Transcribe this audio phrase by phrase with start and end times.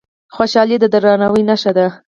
[0.35, 1.87] خوشالي د درناوي نښه ده.